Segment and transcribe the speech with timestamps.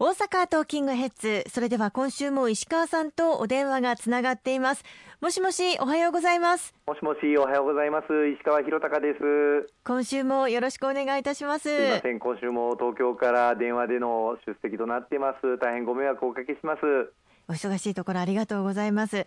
[0.00, 1.44] 大阪トーキングヘッズ。
[1.48, 4.82] それでは今週も石川さんとお電話がつながっています。
[5.20, 6.74] もしもしおはようございます。
[6.88, 8.06] もしもしおはようございます。
[8.26, 9.72] 石川博隆です。
[9.84, 11.68] 今週もよろしくお願いいたします。
[11.68, 12.18] すいません。
[12.18, 15.58] 今週も東京から電話での出席となってます。
[15.62, 16.80] 大変ご迷惑をおかけします。
[17.46, 19.26] お忙しいところありがとうございます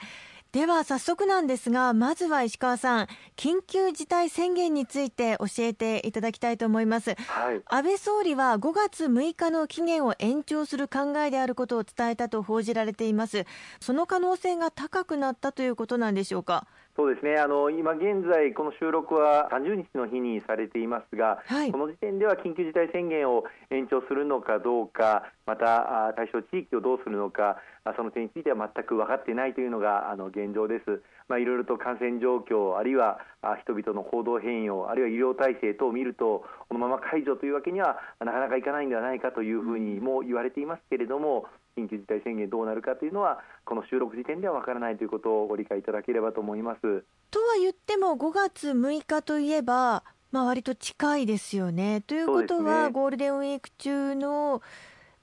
[0.52, 13.46] では早速なんですがまずは石川さん緊急事態宣言について教えていただきたいと思います、はい、安倍総理は5月6日の期限を延長する考えであることを伝えたと報じられています。
[13.80, 16.68] その可能性が高くなったということなんでしょうか？
[16.96, 17.36] そうですね。
[17.38, 27.58] あの今現在、この収録は30日の日にされていますが、はい、この時点では緊急事態宣言を延長するのかどうか、また対象地域をどうするのか、
[27.96, 31.02] その点については全く分かっていないというのがあの現状です。
[31.28, 33.20] まあ、いろいろと感染状況、あるいは
[33.62, 41.46] 人々の行動変容、あるいは医療体制等を見ると、このまま解除というわけにはなかなかいかないんではないかというふうにも言われていますけれども、
[41.78, 46.82] 緊急事態宣言どうなるかというのは、この収録時点では分からないということをご理解いただければと思います。
[47.30, 52.02] とは言っても、5月6日といえば、まあ割と近いですよね。
[52.02, 54.62] ということは、ね、ゴールデンウィーク中の、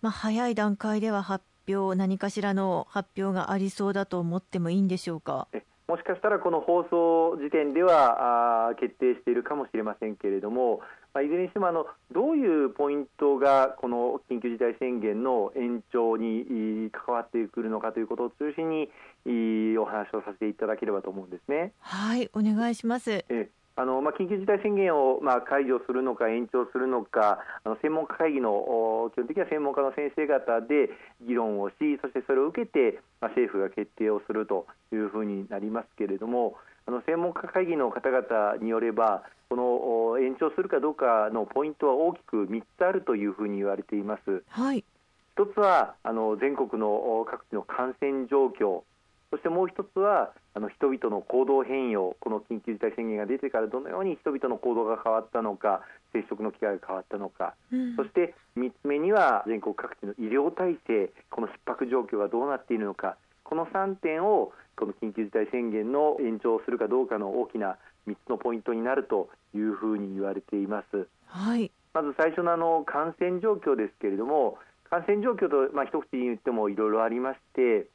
[0.01, 5.49] まあ、早い段階では発表、何かしらの発表がありそうだと思ってもいいんでしょうか？
[5.87, 10.81] もしかしたらこの放送時点ではあ決定しているかもしれませんけれども、
[11.13, 18.89] まあ、いずれにしてもあのどういうポイントがこの緊急事態宣言の延長に関わってくるのかということを中心に
[19.77, 21.73] お話をさせていただければと思うんですね。
[21.81, 30.91] はいお願いしますえあのまあ、緊急事態宣言を、まあ、解除するのか延長するのかあの専門家会議の基本的には専門家の先生方で
[31.27, 36.55] 議論をしそしてそれを受けて、まあ、政府が決定をするというふうになりますけれども
[36.87, 44.43] あの専門家会議の方々によればこの延長するかどうかのポイントは大きく3つあるというふうに言われています。
[44.49, 44.85] はい、
[45.37, 48.83] 一つはあの全国の各地の感染状況
[49.35, 55.81] そしてもう一つはあの人々の行動変容この緊急事態宣言が出てからどのように人々の行動が変わったのか
[56.13, 63.17] 接触の機会が変わったのか、うん、そして3つ目には全国各地の医療体制この逼迫状況がどうなっているのか。
[63.43, 67.77] この3点をこの緊急事態宣言の延長するかどうかの大きな
[68.09, 71.07] 3つのポイントになるというふうに言われています。
[71.27, 74.57] はい、まず最初のあの感染状況ですけれども
[74.89, 77.87] 感染状況とまあ一口に言ってもいろいろありまして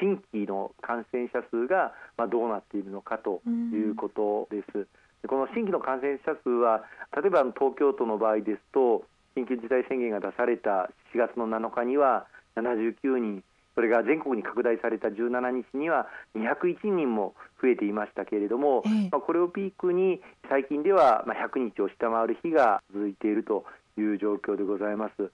[0.00, 4.86] 新規の感染者数がまあどうなっているのかということです。
[5.22, 6.84] でこの新規の感染者数は
[7.16, 9.04] 例えば東京都の場合ですと
[9.36, 13.42] 緊急事態宣言が出された4月の7日には79人
[13.74, 16.06] それが全国に拡大された17日には
[16.36, 23.64] 201人も増えていましたけれども、まあ、これをピークに最近ではまあ100日を下回る日が続いていると
[23.98, 25.30] いう状況でございます。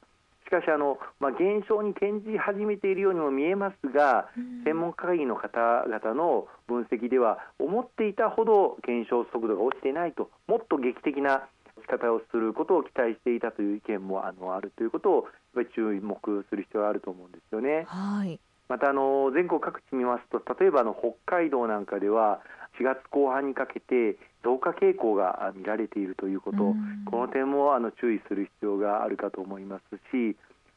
[0.51, 4.27] しかしあの、まあ、減少に転じ始めているようにも見えますが、
[4.65, 11.47] 専門家会議の方々の分析では思っていたほど減少速度が落ちていないともっと劇的な
[11.83, 17.85] 仕方をすることを期待していたという意見もあのあるということをやっぱり注目する必要があると思うんですよね。
[17.87, 22.41] はいまたあの全国各地見ますと例えばの北海道なんかでは
[22.79, 26.75] 4月後半にかけて増加傾向が見られているということ、
[27.11, 30.37] この点もあの注意する必要があるかと思いますし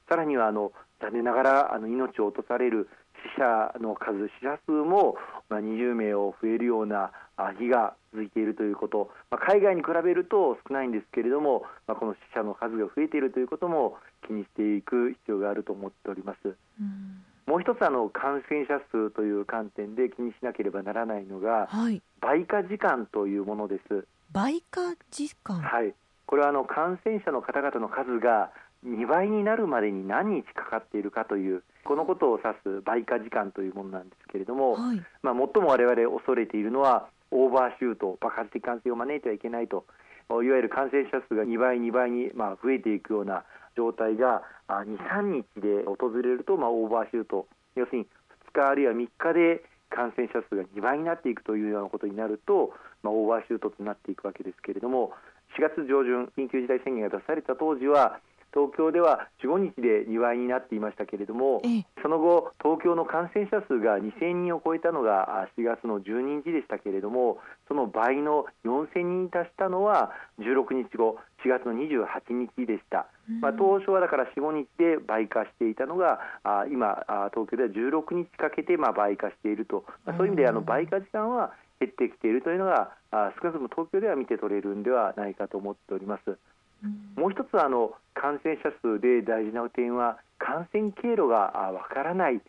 [0.09, 2.89] さらにはあの残念ながらあの命を落とされる
[3.37, 5.15] 死者の数、死者数も、
[5.49, 7.11] まあ、20名を増えるような
[7.57, 13.95] 日が続いているということ、まあ、海外に比べると少ないんですけれども、まあ、この死者の数が増えているということも
[14.27, 16.55] 気にしていく必要があると思っております。
[16.79, 24.07] うんもう一つあの感染者数という観点で気にしなければならないのが、はい、倍化時間というものです。
[24.31, 25.93] 倍化時間はい。
[26.25, 28.51] これはあの感染者の方々の数が
[28.85, 39.85] 2倍になるまでに何日かかっているかというこのことを指す倍化時間というものなんですけれども、はい、まあ、最も我々恐れているのはオーバーシュート爆発的感染を招いてはいけないと
[40.29, 43.43] いわゆる感染者数が2倍2倍にまあ増えていくような
[43.75, 48.07] 状態が23日で訪れるとまあオーバーシュート要するに
[48.53, 52.73] 2日あるいは3日で感染者数が2倍になっていくというようなことになると、
[53.03, 55.11] まあ、オーバーシュートとなっていくわけですけれども
[55.57, 58.19] 4月上旬緊急事態宣言が出された当時は
[58.53, 61.61] 東京では4、5日で2倍になっていましたけれども、
[62.01, 72.05] その後、東京の感染者数が2000人を超えたのが4月の12日でしたけれども、その倍の4000人に達したのは16日後、4月の28
[72.55, 73.07] 日でした。
[73.39, 86.37] まあ、当初はだから4、5日で倍化していたのが、あ今、東京では16日かけてまあ倍化していると、まあ、そういう意味であの倍化時間は減ってきているというのが、あ少なくとも東京では見て取れるんではないかと思っております。
[86.83, 92.41] うん、もう一つはあの感染者数で大事な点は感染経路がわからない、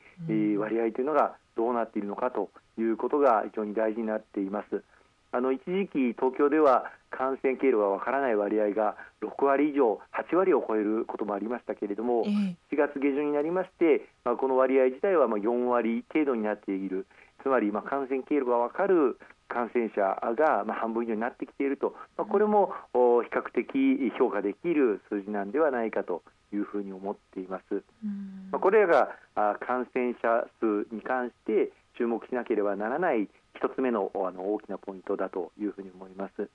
[0.59, 4.83] 割合というのがどうなっているのかということが非常に大事になっています。
[5.31, 17.07] あの一時期、東京では感染経路がわからない割合が6割以上、8割を超えることもありましたけれども、4月下旬になりまして、まあ、この割合自体はまあ4割程度になっている、
[17.43, 19.19] つまりまあ感染経路がわかる
[19.49, 20.03] 感染者
[20.35, 22.99] がまあ半分以上になってきていると、まあ、これも比
[23.31, 26.23] 較的評価できる数字なんではないかと
[26.53, 27.83] いうふうに思っています。
[28.51, 36.49] まあ、これらが感染者数に関して注目しなければならない一つ目のあの大きなポイントだというふうに思います。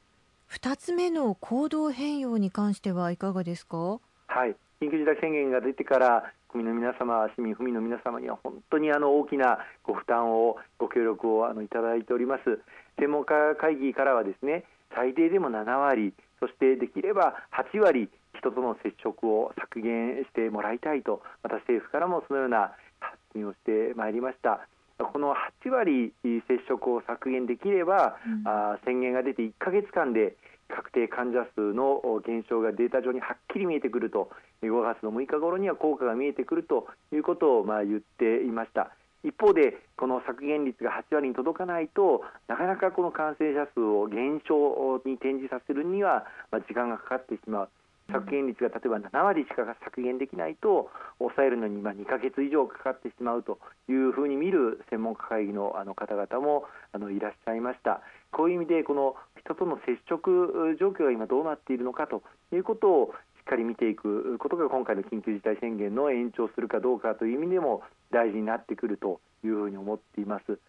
[0.52, 4.00] 二つ目の行動変容に関してはいかがですか？
[4.26, 12.60] はい、緊急事態宣言が出てから国民の皆様、市民、府民の皆様には本当にあの大きなご負担を、ご協力をあのいただいております。
[12.98, 14.66] 専門家会議からはですね、
[14.96, 17.36] 最低でも7割、そしてできれば
[17.72, 24.68] 8割、人との接触を削減してもらいたいと、また政府からもそのような発信をしてまいりました。
[25.00, 30.36] この8割接触を削減できれば、うん、あ宣言が出て1か月間で
[30.68, 34.30] 確定患者数の減少がデータ上にはっきり見えてくると
[34.62, 38.92] 5月の6日頃には効果が見えてくるということをまあ言っていました。
[39.24, 47.70] 一方でこの削減率が8割に届かないとなかなかこの感染者数を減少に転じさせるには時間がかかってしまう
[48.12, 50.90] 削減率が例えば7割しか削減できないと
[51.20, 53.60] 抑えるのに2か月以上かかってしまうと
[53.90, 58.02] いうふうに見る専門家会議のあの方々もあのいらっしゃいました。
[58.32, 62.22] こういう意味でこの人との接触状況が今どうなっているのかと
[62.54, 67.82] いうことをしっかり見ていくことが今回の緊急事態宣言の延長するかどうかという意味でも
[68.12, 70.60] 大事になってくるというふうに思っています。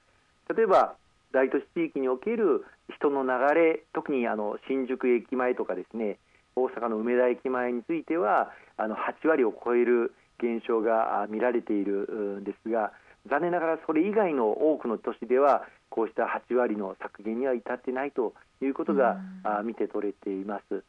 [0.55, 0.97] 例えば
[1.33, 2.65] 大都市地域における
[2.97, 6.19] 人の流れ特にあの新宿駅前とかですね
[6.63, 12.93] 大阪の梅田駅前についてはあの8割を超える減少が見られているんですが
[13.29, 19.19] 残念ながらそれ以外の多くの都市ではこうした8割の削減には至ってないということが
[19.65, 20.83] 見て取れています。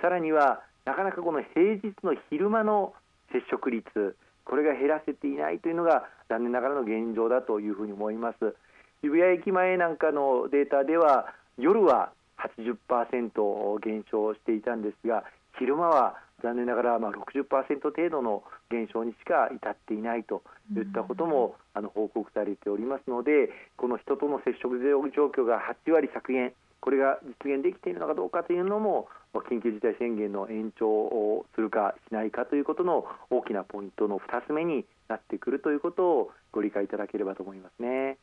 [0.00, 2.94] さらにはなかなかこの平日の昼間の
[3.32, 8.54] 接触率これが減らせていないというのが残念ながらの現状だというふうに思います。
[9.02, 15.24] 渋谷駅前なんかのデータでは夜は80%減少していたんですが
[15.58, 20.42] 昼間は残念ながらまあ60%程度の減少にしか至っていないと
[20.74, 38.16] いったこともあの報告されておりますのでこの人との接触状況が8割削減これが実現できているのかどうかというのも緊急事態宣言の延長をするかしないかということの大きなポイントの2つ目になってくるということをご理解いただければと思いますね。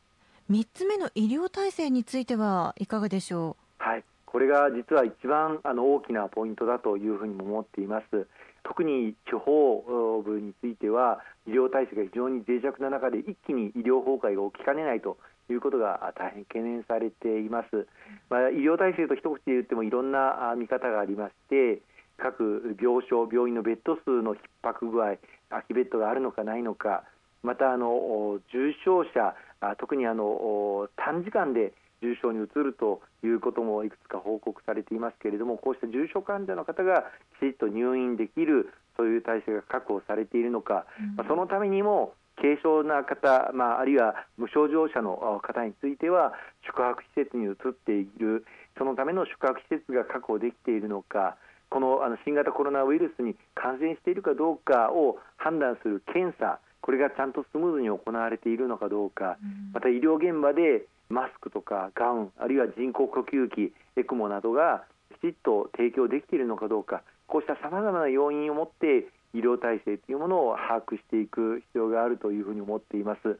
[0.50, 3.67] 3つ目の医療体制についてはいかがでしょう？
[3.88, 8.28] はいこれが実は一番あの大きなポイントだというふうにも思っています。
[8.62, 15.16] 特に地方部については医療体制が非常に脆弱な中で一気に医療崩壊が起きかねないと
[15.48, 17.88] いうことが大変懸念されています。
[18.28, 21.80] まあ、医療体制と一口で言ってもいろんな見方がありまして、
[22.18, 25.16] 各病床、病院のベッド数の逼迫具合、
[25.48, 27.04] 空きベッドがあるのかないのか、
[27.42, 29.34] またあの重症者、
[29.78, 31.72] 特にあの短時間で
[32.02, 37.04] 重症に移るということもいくつか報告されていますけれどもこうした重症患者の方が
[37.40, 46.32] きちっと入院できるそういう体制が確保されているのか、うん、まあ、そのためにも軽症な方、まあ、あるいは無症状者の方については
[46.66, 48.44] 宿泊施設に移っている
[48.78, 51.36] そのための宿泊施設が確保できているのか
[51.68, 59.36] このあの新型コロナウイルスに感染しているかどうかを判断する検査これがちゃんとスムーズに行われているのかどうか、
[59.74, 64.84] また医療現場でマスクとかガウンあるいは人工呼吸器エクモなどが
[65.18, 73.38] きちっと提供できているのかどうかこうしたさまざまな要因をもって医療体制というものを把握していく必要があるというふうに思っています。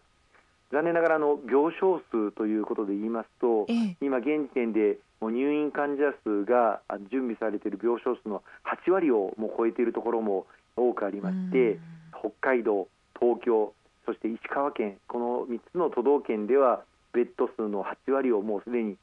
[0.71, 8.43] 残念ながらの病床数ということで言いますと、ええ、今現時点でもう入院患者数が準備されている病床数の
[8.87, 10.47] 8割をもう超えているところも
[10.77, 11.79] 多くありまして
[12.21, 12.87] 北海道、
[13.19, 13.73] 東京
[14.05, 18.97] そして石川県この3つの都道県ではベッド数の8割をもうすでに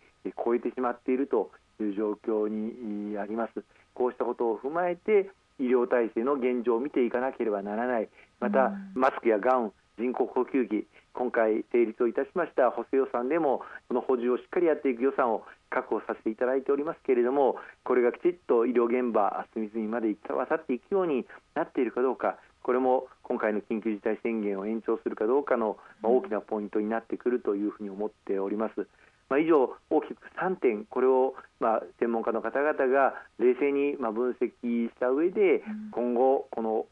[0.44, 3.64] 超えてしまっているという状況にあります。
[3.94, 8.10] こうしたことを踏まえて医療体制の現状を見ていかなければならない。
[8.40, 28.88] また、マスクやガウン、人工呼吸器、今回成立をいたしました補正予算でもこの補充をしっかりやっていく予算を確保させていただいておりますけれどもこれがきちっと医療現場隅々まで渡っていくようになっているかどうかこれも今回の緊急事態宣言を延長するかどうかの大きなポイントになってくるというふうに思っております。
[29.28, 36.86] まあ、以上、大きく3点、これをまあ専門家の方々が冷静にまあ分析した上で、今後、この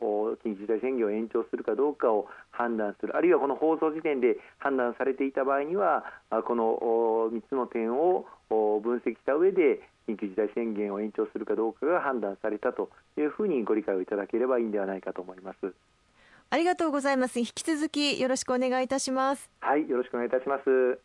[0.44, 15.74] 緊急事態宣言を延長するかどうかを判断する、あるいはこの放送時点で判断されていた場合には、この3つの点を分析した上で、緊急事態宣言を延長するかどうかが判断されたというふうにご理解をいただければいいんではないかと思います。
[16.54, 17.40] ありがとうございます。
[17.40, 19.50] 引き続きよろしくお願いいたします。
[19.60, 21.04] はい、よろしくお願いいたします。